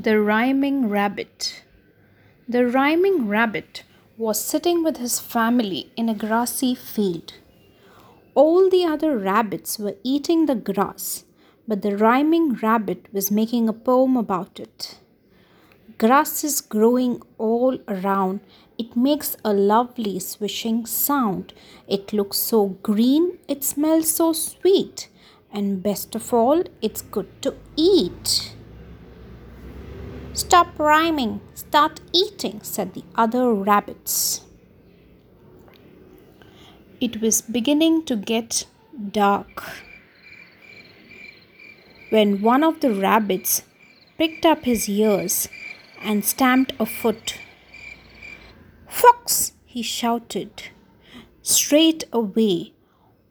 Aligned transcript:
The 0.00 0.18
Rhyming 0.18 0.88
Rabbit 0.88 1.64
The 2.48 2.66
Rhyming 2.66 3.28
Rabbit 3.28 3.82
was 4.16 4.42
sitting 4.42 4.82
with 4.82 4.96
his 4.96 5.20
family 5.20 5.92
in 5.98 6.08
a 6.08 6.14
grassy 6.14 6.74
field. 6.74 7.34
All 8.34 8.70
the 8.70 8.86
other 8.86 9.18
rabbits 9.18 9.78
were 9.78 9.96
eating 10.02 10.46
the 10.46 10.54
grass, 10.54 11.24
but 11.68 11.82
the 11.82 11.94
Rhyming 11.94 12.54
Rabbit 12.54 13.12
was 13.12 13.30
making 13.30 13.68
a 13.68 13.74
poem 13.74 14.16
about 14.16 14.58
it. 14.58 14.98
Grass 15.98 16.42
is 16.42 16.62
growing 16.62 17.20
all 17.36 17.76
around. 17.86 18.40
It 18.78 18.96
makes 18.96 19.36
a 19.44 19.52
lovely 19.52 20.18
swishing 20.20 20.86
sound. 20.86 21.52
It 21.86 22.14
looks 22.14 22.38
so 22.38 22.78
green, 22.82 23.36
it 23.46 23.62
smells 23.62 24.10
so 24.10 24.32
sweet, 24.32 25.10
and 25.52 25.82
best 25.82 26.14
of 26.14 26.32
all, 26.32 26.64
it's 26.80 27.02
good 27.02 27.42
to 27.42 27.56
eat. 27.76 28.54
Stop 30.34 30.78
rhyming, 30.78 31.42
start 31.52 32.00
eating, 32.14 32.60
said 32.62 32.94
the 32.94 33.04
other 33.14 33.52
rabbits. 33.52 34.40
It 37.02 37.20
was 37.20 37.42
beginning 37.42 38.06
to 38.06 38.16
get 38.16 38.64
dark 39.10 39.62
when 42.08 42.40
one 42.40 42.64
of 42.64 42.80
the 42.80 42.94
rabbits 42.94 43.62
picked 44.16 44.46
up 44.46 44.64
his 44.64 44.88
ears 44.88 45.48
and 46.02 46.24
stamped 46.24 46.72
a 46.78 46.86
foot. 46.86 47.38
Fox! 48.88 49.52
he 49.66 49.82
shouted. 49.82 50.62
Straight 51.42 52.04
away, 52.10 52.72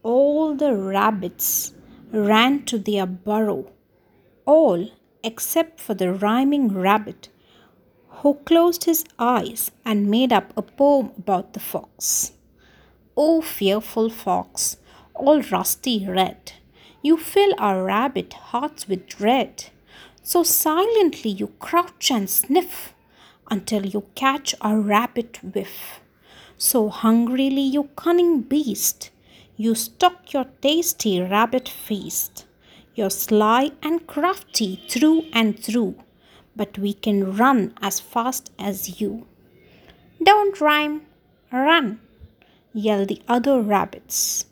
all 0.03 0.55
the 0.55 0.75
rabbits 0.75 1.73
ran 2.11 2.63
to 2.65 2.77
their 2.77 3.07
burrow, 3.07 3.71
all 4.45 4.89
except 5.23 5.79
for 5.79 5.93
the 5.93 6.13
rhyming 6.13 6.73
rabbit, 6.73 7.29
who 8.21 8.35
closed 8.45 8.83
his 8.85 9.03
eyes 9.17 9.71
and 9.83 10.09
made 10.09 10.31
up 10.31 10.53
a 10.55 10.61
poem 10.61 11.11
about 11.17 11.53
the 11.53 11.59
fox. 11.59 12.33
O 13.17 13.41
fearful 13.41 14.09
fox, 14.09 14.77
all 15.13 15.41
rusty 15.41 16.07
red, 16.07 16.53
you 17.01 17.17
fill 17.17 17.53
our 17.57 17.83
rabbit 17.83 18.33
hearts 18.33 18.87
with 18.87 19.07
dread. 19.07 19.65
So 20.23 20.43
silently 20.43 21.31
you 21.31 21.47
crouch 21.59 22.11
and 22.11 22.29
sniff 22.29 22.93
until 23.49 23.85
you 23.85 24.05
catch 24.15 24.53
a 24.61 24.77
rabbit 24.77 25.39
whiff. 25.43 25.99
So 26.57 26.89
hungrily, 26.89 27.61
you 27.61 27.89
cunning 27.95 28.41
beast, 28.41 29.09
you 29.57 29.73
stalk 29.73 30.31
your 30.31 30.45
tasty 30.61 31.19
rabbit 31.19 31.67
feast. 31.67 32.45
You're 32.93 33.09
sly 33.09 33.71
and 33.81 34.05
crafty 34.05 34.83
through 34.89 35.23
and 35.31 35.57
through, 35.57 35.95
but 36.55 36.77
we 36.77 36.93
can 36.93 37.37
run 37.37 37.73
as 37.81 38.01
fast 38.01 38.51
as 38.59 38.99
you. 38.99 39.25
Don't 40.21 40.59
rhyme, 40.59 41.03
run, 41.53 42.01
yelled 42.73 43.07
the 43.07 43.21
other 43.29 43.61
rabbits. 43.61 44.45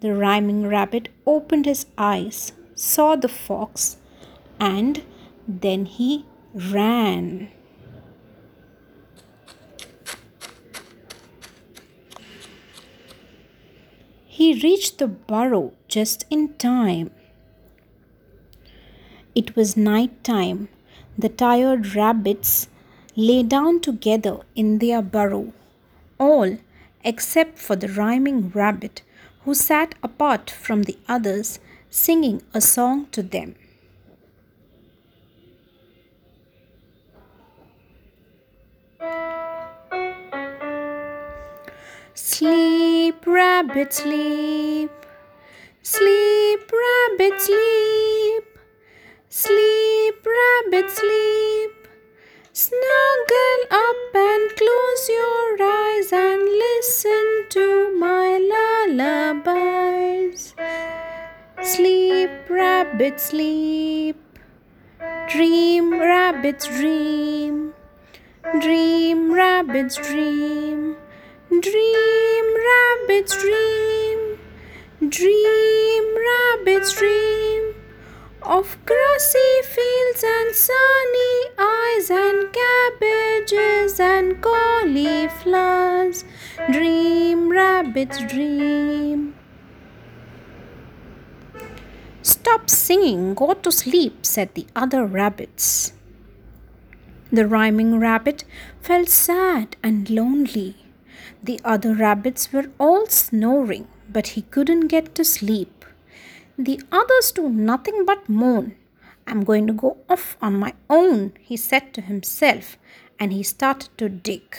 The 0.00 0.14
rhyming 0.14 0.68
rabbit 0.68 1.08
opened 1.26 1.64
his 1.64 1.86
eyes, 1.96 2.52
saw 2.74 3.16
the 3.16 3.28
fox, 3.28 3.96
and 4.60 5.02
then 5.48 5.86
he 5.86 6.26
ran. 6.52 7.50
He 14.26 14.60
reached 14.60 14.98
the 14.98 15.08
burrow 15.08 15.72
just 15.88 16.26
in 16.28 16.54
time. 16.58 17.10
It 19.36 19.54
was 19.54 19.76
night 19.76 20.24
time. 20.24 20.68
The 21.18 21.28
tired 21.28 21.94
rabbits 21.94 22.68
lay 23.14 23.42
down 23.42 23.80
together 23.80 24.38
in 24.54 24.78
their 24.78 25.02
burrow, 25.02 25.52
all 26.18 26.56
except 27.04 27.58
for 27.58 27.76
the 27.76 27.88
rhyming 27.88 28.48
rabbit, 28.48 29.02
who 29.44 29.52
sat 29.52 29.94
apart 30.02 30.48
from 30.48 30.84
the 30.84 30.96
others, 31.06 31.58
singing 31.90 32.40
a 32.54 32.62
song 32.62 33.08
to 33.12 33.22
them. 33.22 33.54
Sleep, 42.14 43.26
rabbit, 43.26 43.92
sleep. 43.92 44.90
Sleep, 45.82 46.72
rabbit, 46.72 47.40
sleep. 47.42 47.75
Rabbit, 62.96 63.20
sleep. 63.20 64.16
Dream, 65.28 66.00
rabbits, 66.00 66.66
dream. 66.66 67.74
Dream, 68.58 69.32
rabbits, 69.32 69.96
dream. 69.96 70.96
Dream, 71.60 72.44
rabbits, 72.70 73.36
dream. 73.36 74.38
Dream, 75.10 76.04
rabbits, 76.30 76.98
dream 76.98 77.74
of 78.42 78.78
grassy 78.86 79.62
fields 79.62 80.24
and 80.24 80.54
sunny 80.54 81.50
eyes 81.58 82.10
and 82.10 82.50
cabbages 82.58 84.00
and 84.00 84.40
cauliflowers. 84.40 86.24
Dream, 86.72 87.50
rabbits, 87.50 88.18
dream. 88.22 89.35
Stop 92.46 92.70
singing, 92.70 93.34
go 93.34 93.54
to 93.54 93.72
sleep, 93.72 94.24
said 94.24 94.54
the 94.54 94.68
other 94.76 95.04
rabbits. 95.04 95.92
The 97.32 97.44
rhyming 97.44 97.98
rabbit 97.98 98.44
felt 98.80 99.08
sad 99.08 99.74
and 99.82 100.08
lonely. 100.08 100.76
The 101.42 101.60
other 101.64 101.92
rabbits 101.92 102.52
were 102.52 102.70
all 102.78 103.08
snoring, 103.08 103.88
but 104.08 104.28
he 104.28 104.42
couldn't 104.42 104.86
get 104.86 105.12
to 105.16 105.24
sleep. 105.24 105.84
The 106.56 106.80
others 106.92 107.32
do 107.32 107.48
nothing 107.48 108.04
but 108.04 108.28
moan. 108.28 108.76
I'm 109.26 109.42
going 109.42 109.66
to 109.66 109.72
go 109.72 109.96
off 110.08 110.36
on 110.40 110.54
my 110.54 110.74
own, 110.88 111.32
he 111.40 111.56
said 111.56 111.92
to 111.94 112.00
himself, 112.00 112.78
and 113.18 113.32
he 113.32 113.42
started 113.42 113.90
to 113.98 114.08
dig. 114.08 114.56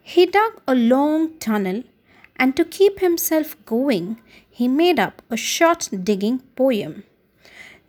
He 0.00 0.26
dug 0.26 0.62
a 0.68 0.76
long 0.76 1.38
tunnel, 1.40 1.82
and 2.36 2.56
to 2.56 2.64
keep 2.64 3.00
himself 3.00 3.56
going, 3.66 4.20
he 4.52 4.68
made 4.68 4.98
up 5.00 5.22
a 5.30 5.36
short 5.36 5.88
digging 6.04 6.40
poem. 6.56 7.04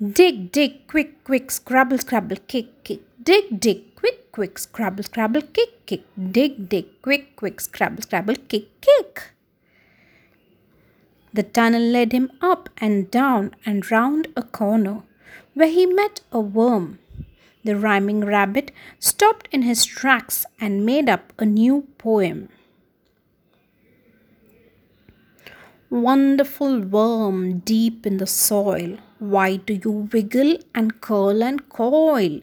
Dig, 0.01 0.51
dig, 0.51 0.87
quick, 0.87 1.23
quick, 1.23 1.51
scrabble, 1.51 1.97
scrabble, 1.97 2.37
kick, 2.47 2.83
kick. 2.85 3.01
Dig, 3.21 3.59
dig, 3.59 3.95
quick, 3.95 4.31
quick, 4.31 4.57
scrabble, 4.57 5.03
scrabble, 5.03 5.41
kick, 5.41 5.85
kick. 5.85 6.03
Dig, 6.31 6.69
dig, 6.69 6.85
quick, 7.01 7.35
quick, 7.35 7.59
scrabble, 7.59 8.01
scrabble, 8.01 8.35
kick, 8.47 8.81
kick. 8.81 9.31
The 11.33 11.43
tunnel 11.43 11.81
led 11.81 12.13
him 12.13 12.31
up 12.41 12.69
and 12.77 13.11
down 13.11 13.55
and 13.65 13.89
round 13.91 14.27
a 14.37 14.43
corner, 14.43 15.03
where 15.53 15.69
he 15.69 15.85
met 15.85 16.21
a 16.31 16.39
worm. 16.39 16.99
The 17.65 17.75
rhyming 17.75 18.25
rabbit 18.25 18.71
stopped 18.99 19.47
in 19.51 19.63
his 19.63 19.83
tracks 19.83 20.45
and 20.59 20.85
made 20.85 21.09
up 21.09 21.33
a 21.37 21.45
new 21.45 21.87
poem. 21.97 22.49
Wonderful 25.93 26.79
worm 26.79 27.59
deep 27.59 28.07
in 28.07 28.17
the 28.17 28.25
soil, 28.25 28.97
why 29.19 29.57
do 29.57 29.75
you 29.75 29.91
wiggle 30.11 30.57
and 30.73 30.99
curl 30.99 31.43
and 31.43 31.69
coil? 31.69 32.39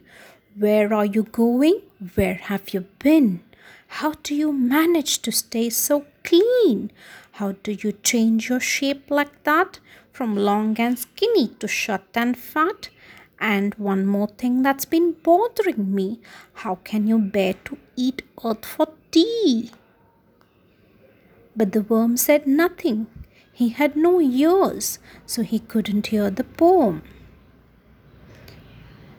Where 0.57 0.95
are 0.95 1.05
you 1.05 1.25
going? 1.25 1.83
Where 2.15 2.35
have 2.35 2.73
you 2.73 2.83
been? 3.01 3.43
How 3.89 4.13
do 4.23 4.37
you 4.37 4.53
manage 4.53 5.19
to 5.23 5.33
stay 5.33 5.69
so 5.69 6.07
clean? 6.23 6.93
How 7.33 7.57
do 7.65 7.73
you 7.73 7.91
change 7.91 8.49
your 8.49 8.61
shape 8.61 9.11
like 9.11 9.43
that? 9.43 9.81
From 10.13 10.37
long 10.37 10.79
and 10.79 10.97
skinny 10.97 11.49
to 11.59 11.67
short 11.67 12.05
and 12.15 12.39
fat? 12.39 12.89
And 13.41 13.75
one 13.75 14.07
more 14.07 14.29
thing 14.29 14.63
that's 14.63 14.85
been 14.85 15.17
bothering 15.25 15.93
me 15.93 16.21
how 16.53 16.77
can 16.85 17.09
you 17.09 17.19
bear 17.19 17.55
to 17.65 17.79
eat 17.97 18.23
earth 18.45 18.65
for 18.65 18.91
tea? 19.11 19.73
But 21.57 21.73
the 21.73 21.83
worm 21.83 22.17
said 22.17 22.47
nothing. 22.47 23.09
He 23.61 23.69
had 23.69 23.95
no 23.95 24.23
ears, 24.23 24.99
so 25.27 25.43
he 25.43 25.59
couldn't 25.59 26.07
hear 26.07 26.31
the 26.31 26.45
poem. 26.45 27.03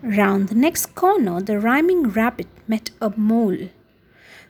Round 0.02 0.50
the 0.50 0.56
next 0.56 0.96
corner, 0.96 1.40
the 1.40 1.60
rhyming 1.60 2.10
rabbit 2.10 2.48
met 2.68 2.90
a 3.00 3.14
mole. 3.16 3.70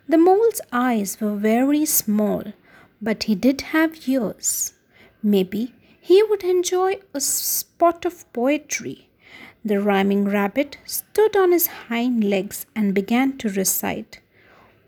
The 0.07 0.17
mole's 0.17 0.61
eyes 0.71 1.19
were 1.19 1.35
very 1.35 1.83
small, 1.85 2.53
but 3.01 3.23
he 3.23 3.35
did 3.35 3.59
have 3.75 4.07
ears. 4.07 4.75
Maybe 5.21 5.73
he 5.99 6.23
would 6.23 6.45
enjoy 6.45 6.99
a 7.13 7.19
spot 7.19 8.05
of 8.05 8.31
poetry. 8.31 9.09
The 9.65 9.81
rhyming 9.81 10.23
rabbit 10.23 10.77
stood 10.85 11.35
on 11.35 11.51
his 11.51 11.67
hind 11.67 12.23
legs 12.23 12.65
and 12.73 12.95
began 12.95 13.37
to 13.39 13.49
recite. 13.49 14.20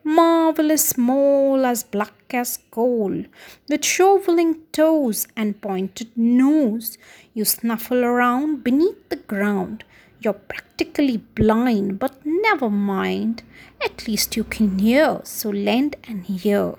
Marvelous 0.06 0.98
mole 0.98 1.66
as 1.66 1.84
black 1.84 2.34
as 2.34 2.60
coal, 2.72 3.24
with 3.70 3.86
shoveling 3.86 4.58
toes 4.74 5.28
and 5.38 5.62
pointed 5.62 6.10
nose, 6.18 6.98
you 7.34 7.46
snuffle 7.46 8.04
around 8.04 8.66
beneath 8.66 9.08
the 9.08 9.16
ground. 9.16 9.86
You're 10.20 10.34
practically 10.34 11.18
blind, 11.18 12.00
but 12.00 12.18
never 12.26 12.70
mind. 12.70 13.44
At 13.84 14.08
least 14.08 14.36
you 14.36 14.44
can 14.44 14.80
hear, 14.80 15.22
so 15.24 15.50
lend 15.50 15.96
an 16.06 16.26
ear. 16.44 16.76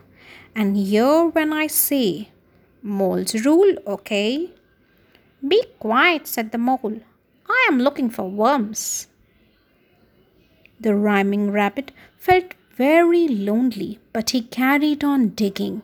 And 0.54 0.76
hear 0.76 1.26
when 1.26 1.52
I 1.52 1.66
say, 1.66 2.28
Mole's 2.82 3.34
rule, 3.46 3.74
okay? 3.86 4.52
Be 5.46 5.64
quiet, 5.78 6.26
said 6.26 6.52
the 6.52 6.58
mole. 6.58 7.00
I 7.48 7.66
am 7.68 7.80
looking 7.80 8.10
for 8.10 8.28
worms. 8.28 9.06
The 10.78 10.94
rhyming 10.94 11.50
rabbit 11.50 11.92
felt 12.18 12.54
very 12.76 13.28
lonely, 13.28 13.98
but 14.12 14.30
he 14.30 14.42
carried 14.42 15.04
on 15.04 15.28
digging. 15.28 15.82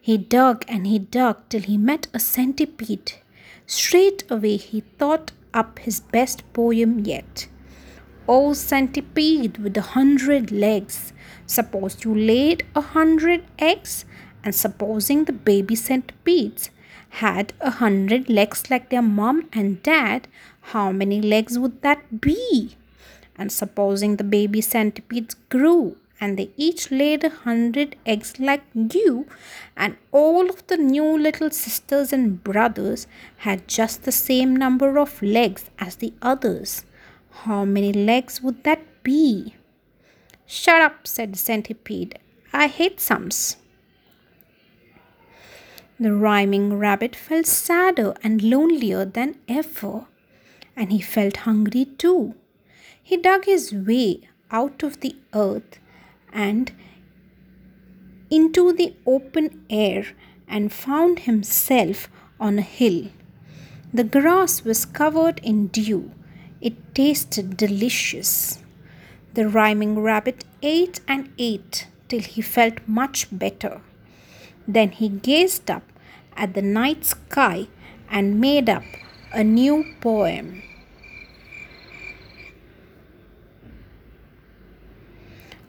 He 0.00 0.16
dug 0.16 0.64
and 0.68 0.86
he 0.86 0.98
dug 0.98 1.36
till 1.48 1.62
he 1.62 1.76
met 1.76 2.06
a 2.14 2.20
centipede. 2.20 3.12
Straight 3.66 4.24
away 4.30 4.56
he 4.56 4.80
thought 4.98 5.32
up 5.52 5.78
his 5.80 6.00
best 6.00 6.44
poem 6.52 7.00
yet. 7.00 7.48
O 8.28 8.52
centipede 8.52 9.58
with 9.58 9.76
a 9.76 9.92
hundred 9.96 10.52
legs, 10.52 11.12
suppose 11.46 12.04
you 12.04 12.14
laid 12.14 12.64
a 12.74 12.80
hundred 12.80 13.44
eggs, 13.58 14.04
and 14.44 14.54
supposing 14.54 15.24
the 15.24 15.32
baby 15.32 15.74
centipedes 15.74 16.70
had 17.10 17.52
a 17.60 17.70
hundred 17.70 18.28
legs 18.28 18.70
like 18.70 18.90
their 18.90 19.02
mom 19.02 19.48
and 19.52 19.82
dad, 19.82 20.28
how 20.72 20.92
many 20.92 21.20
legs 21.20 21.58
would 21.58 21.80
that 21.82 22.20
be? 22.20 22.76
And 23.36 23.50
supposing 23.50 24.16
the 24.16 24.24
baby 24.24 24.60
centipedes 24.60 25.34
grew 25.48 25.96
and 26.20 26.36
they 26.38 26.50
each 26.56 26.90
laid 26.90 27.22
a 27.24 27.30
hundred 27.30 27.96
eggs 28.04 28.38
like 28.38 28.62
you, 28.74 29.26
and 29.76 29.96
all 30.10 30.50
of 30.50 30.66
the 30.66 30.76
new 30.76 31.16
little 31.16 31.50
sisters 31.50 32.12
and 32.12 32.42
brothers 32.42 33.06
had 33.38 33.68
just 33.68 34.02
the 34.02 34.12
same 34.12 34.56
number 34.56 34.98
of 34.98 35.22
legs 35.22 35.70
as 35.78 35.96
the 35.96 36.12
others. 36.20 36.84
How 37.44 37.64
many 37.64 37.92
legs 37.92 38.42
would 38.42 38.64
that 38.64 39.02
be? 39.02 39.54
Shut 40.46 40.80
up, 40.80 41.06
said 41.06 41.34
the 41.34 41.38
centipede. 41.38 42.18
I 42.52 42.66
hate 42.66 43.00
sums. 43.00 43.56
The 46.00 46.14
rhyming 46.14 46.78
rabbit 46.78 47.14
felt 47.14 47.46
sadder 47.46 48.14
and 48.22 48.42
lonelier 48.42 49.04
than 49.04 49.36
ever, 49.48 50.06
and 50.76 50.92
he 50.92 51.00
felt 51.00 51.38
hungry 51.38 51.84
too. 51.84 52.34
He 53.02 53.16
dug 53.16 53.44
his 53.44 53.72
way 53.72 54.28
out 54.50 54.82
of 54.82 55.00
the 55.00 55.16
earth 55.34 55.78
and 56.32 56.72
into 58.30 58.72
the 58.72 58.94
open 59.06 59.64
air 59.70 60.06
and 60.46 60.72
found 60.72 61.20
himself 61.20 62.08
on 62.40 62.58
a 62.58 62.62
hill. 62.62 63.08
The 63.92 64.04
grass 64.04 64.64
was 64.64 64.84
covered 64.84 65.40
in 65.42 65.68
dew. 65.68 66.10
It 66.60 66.94
tasted 66.94 67.56
delicious. 67.56 68.58
The 69.34 69.48
rhyming 69.48 69.98
rabbit 70.00 70.44
ate 70.62 71.00
and 71.08 71.30
ate 71.38 71.86
till 72.08 72.20
he 72.20 72.42
felt 72.42 72.86
much 72.86 73.28
better. 73.30 73.80
Then 74.66 74.90
he 74.90 75.08
gazed 75.08 75.70
up 75.70 75.84
at 76.36 76.54
the 76.54 76.62
night 76.62 77.04
sky 77.04 77.68
and 78.10 78.40
made 78.40 78.68
up 78.68 78.84
a 79.32 79.44
new 79.44 79.84
poem. 80.00 80.62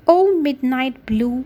O 0.08 0.29
midnight 0.44 1.06
blue 1.06 1.46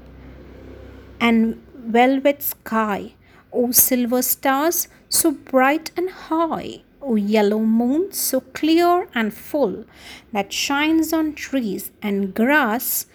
and 1.20 1.62
velvet 1.76 2.42
sky, 2.42 3.14
O 3.52 3.72
silver 3.72 4.22
stars 4.22 4.88
so 5.10 5.32
bright 5.32 5.92
and 5.96 6.10
high, 6.10 6.82
O 7.02 7.16
yellow 7.16 7.60
moon 7.60 8.12
so 8.12 8.40
clear 8.40 9.08
and 9.14 9.34
full 9.34 9.86
that 10.32 10.54
shines 10.54 11.14
on 11.14 11.34
trees 11.34 11.92
and 12.02 12.34
grass 12.34 13.06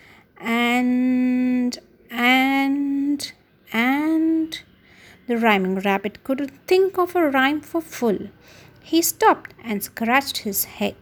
and 0.40 1.78
and 2.10 3.32
and 3.72 4.60
the 5.26 5.36
rhyming 5.36 5.78
rabbit 5.80 6.24
couldn't 6.24 6.66
think 6.66 6.98
of 6.98 7.14
a 7.14 7.28
rhyme 7.28 7.60
for 7.60 7.80
full. 7.82 8.28
He 8.82 9.02
stopped 9.02 9.52
and 9.62 9.82
scratched 9.82 10.38
his 10.38 10.64
head. 10.64 10.96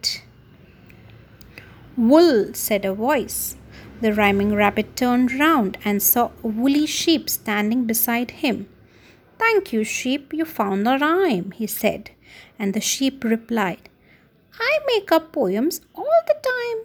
Wool, 1.96 2.52
said 2.52 2.84
a 2.84 2.92
voice. 2.92 3.56
The 4.00 4.12
rhyming 4.12 4.54
rabbit 4.54 4.94
turned 4.94 5.32
round 5.32 5.78
and 5.84 6.02
saw 6.02 6.30
a 6.44 6.48
woolly 6.48 6.86
sheep 6.86 7.30
standing 7.30 7.84
beside 7.86 8.30
him. 8.30 8.68
Thank 9.38 9.72
you, 9.72 9.84
sheep, 9.84 10.34
you 10.34 10.44
found 10.44 10.86
the 10.86 10.98
rhyme, 10.98 11.52
he 11.52 11.66
said. 11.66 12.10
And 12.58 12.74
the 12.74 12.80
sheep 12.80 13.24
replied, 13.24 13.88
I 14.58 14.78
make 14.86 15.10
up 15.12 15.32
poems 15.32 15.80
all 15.94 16.20
the 16.26 16.36
time. 16.42 16.84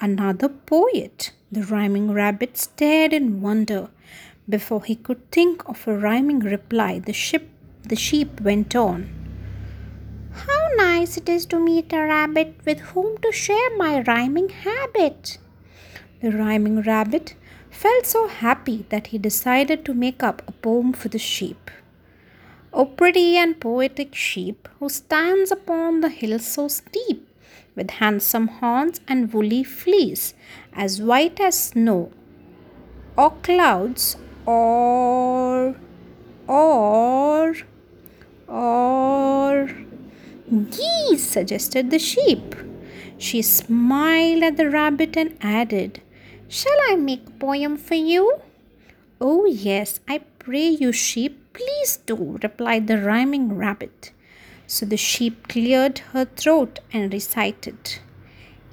Another 0.00 0.48
poet. 0.48 1.32
The 1.52 1.62
rhyming 1.62 2.12
rabbit 2.12 2.56
stared 2.58 3.12
in 3.12 3.40
wonder. 3.40 3.88
Before 4.48 4.82
he 4.82 4.96
could 4.96 5.30
think 5.30 5.68
of 5.68 5.86
a 5.86 5.96
rhyming 5.96 6.40
reply, 6.40 6.98
the 6.98 7.12
sheep, 7.12 7.48
the 7.82 7.96
sheep 7.96 8.40
went 8.40 8.74
on. 8.74 9.08
How 10.32 10.68
nice 10.76 11.16
it 11.16 11.28
is 11.28 11.46
to 11.46 11.58
meet 11.58 11.92
a 11.92 12.02
rabbit 12.02 12.56
with 12.64 12.80
whom 12.80 13.16
to 13.18 13.32
share 13.32 13.76
my 13.76 14.02
rhyming 14.02 14.48
habit. 14.48 15.38
The 16.22 16.30
rhyming 16.30 16.80
rabbit 16.80 17.34
felt 17.70 18.06
so 18.06 18.26
happy 18.26 18.86
that 18.88 19.08
he 19.08 19.18
decided 19.18 19.84
to 19.84 19.92
make 19.92 20.22
up 20.22 20.42
a 20.48 20.52
poem 20.52 20.94
for 20.94 21.08
the 21.08 21.18
sheep. 21.18 21.70
O 22.72 22.86
pretty 22.86 23.36
and 23.36 23.60
poetic 23.60 24.14
sheep, 24.14 24.66
who 24.78 24.88
stands 24.88 25.50
upon 25.50 26.00
the 26.00 26.08
hill 26.08 26.38
so 26.38 26.68
steep, 26.68 27.28
with 27.74 27.90
handsome 27.90 28.48
horns 28.48 29.00
and 29.06 29.32
woolly 29.32 29.62
fleece, 29.62 30.32
as 30.72 31.02
white 31.02 31.38
as 31.38 31.58
snow, 31.58 32.10
or 33.16 33.32
clouds, 33.42 34.16
or, 34.46 35.76
or, 36.48 37.54
or, 38.48 39.70
geese, 40.70 41.22
suggested 41.22 41.90
the 41.90 41.98
sheep. 41.98 42.54
She 43.18 43.42
smiled 43.42 44.42
at 44.42 44.56
the 44.56 44.70
rabbit 44.70 45.16
and 45.16 45.36
added, 45.40 46.02
Shall 46.48 46.78
I 46.88 46.94
make 46.94 47.26
a 47.26 47.30
poem 47.32 47.76
for 47.76 47.94
you? 47.94 48.40
Oh, 49.20 49.46
yes, 49.46 49.98
I 50.08 50.18
pray 50.38 50.68
you, 50.68 50.92
sheep, 50.92 51.52
please 51.52 51.96
do, 51.96 52.38
replied 52.40 52.86
the 52.86 53.02
rhyming 53.02 53.56
rabbit. 53.56 54.12
So 54.68 54.86
the 54.86 54.96
sheep 54.96 55.48
cleared 55.48 55.98
her 56.12 56.24
throat 56.24 56.78
and 56.92 57.12
recited 57.12 57.98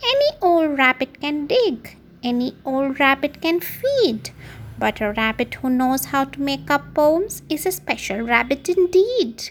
Any 0.03 0.29
old 0.41 0.77
rabbit 0.77 1.19
can 1.19 1.47
dig, 1.47 1.97
any 2.23 2.55
old 2.63 2.99
rabbit 2.99 3.41
can 3.41 3.59
feed, 3.59 4.29
but 4.77 5.01
a 5.01 5.11
rabbit 5.13 5.55
who 5.55 5.69
knows 5.69 6.05
how 6.05 6.25
to 6.25 6.41
make 6.41 6.69
up 6.69 6.93
poems 6.93 7.41
is 7.49 7.65
a 7.65 7.71
special 7.71 8.21
rabbit 8.21 8.69
indeed. 8.69 9.49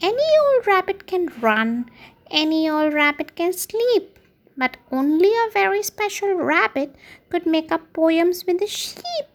Any 0.00 0.28
old 0.42 0.66
rabbit 0.66 1.06
can 1.06 1.30
run, 1.40 1.90
any 2.30 2.68
old 2.68 2.94
rabbit 2.94 3.36
can 3.36 3.52
sleep, 3.52 4.11
but 4.56 4.76
only 4.90 5.28
a 5.28 5.50
very 5.52 5.82
special 5.82 6.34
rabbit 6.34 6.94
could 7.30 7.46
make 7.46 7.72
up 7.72 7.92
poems 7.92 8.44
with 8.46 8.58
the 8.58 8.66
sheep. 8.66 9.26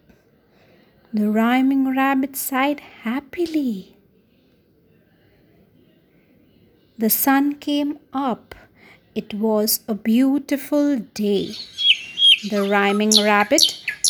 The 1.12 1.30
rhyming 1.30 1.96
rabbit 1.96 2.36
sighed 2.36 2.80
happily. 3.02 3.96
The 6.98 7.10
sun 7.10 7.54
came 7.54 7.98
up. 8.12 8.54
It 9.14 9.34
was 9.34 9.80
a 9.88 9.94
beautiful 9.94 10.98
day. 10.98 11.54
The 12.50 12.68
rhyming 12.68 13.10
rabbit 13.22 13.62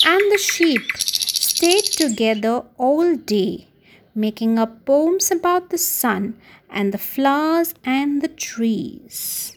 and 0.04 0.32
the 0.32 0.38
sheep 0.38 0.82
stayed 0.96 1.84
together 1.84 2.64
all 2.76 3.16
day, 3.16 3.68
making 4.14 4.58
up 4.58 4.84
poems 4.84 5.30
about 5.30 5.70
the 5.70 5.78
sun 5.78 6.38
and 6.70 6.92
the 6.92 6.98
flowers 6.98 7.74
and 7.84 8.22
the 8.22 8.28
trees. 8.28 9.47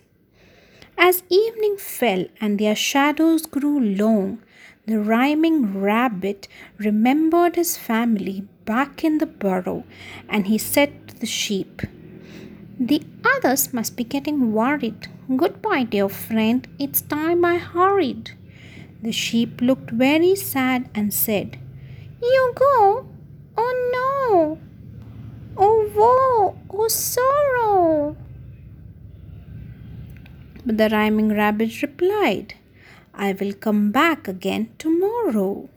As 1.03 1.24
evening 1.29 1.77
fell 1.77 2.25
and 2.39 2.60
their 2.60 2.75
shadows 2.75 3.48
grew 3.48 3.79
long, 3.79 4.38
the 4.86 5.00
rhyming 5.00 5.81
rabbit 5.81 6.48
remembered 6.77 7.55
his 7.55 7.75
family 7.75 8.43
back 8.65 9.03
in 9.03 9.17
the 9.17 9.25
burrow 9.25 9.84
and 10.29 10.46
he 10.46 10.60
said 10.60 11.08
to 11.08 11.15
the 11.15 11.25
sheep, 11.25 11.81
The 12.79 13.01
others 13.25 13.74
must 13.74 13.98
be 13.98 14.03
getting 14.03 14.53
worried. 14.53 15.08
Goodbye, 15.36 15.86
dear 15.86 16.08
friend. 16.08 16.67
It's 16.77 17.01
time 17.01 17.43
I 17.46 17.58
hurried. 17.58 18.34
The 19.01 19.12
sheep 19.12 19.60
looked 19.60 19.89
very 19.89 20.36
sad 20.36 20.88
and 20.93 21.12
said, 21.12 21.58
You 22.22 22.53
go? 22.53 23.08
Oh 23.58 23.74
no! 23.98 24.60
Oh 25.58 25.89
woe! 25.96 26.60
Oh 26.70 26.88
sorrow! 26.89 28.15
But 30.65 30.77
the 30.77 30.89
rhyming 30.89 31.30
rabbit 31.30 31.82
replied, 31.82 32.53
I 33.13 33.34
will 33.34 33.53
come 33.53 33.91
back 33.91 34.27
again 34.27 34.70
tomorrow. 34.77 35.70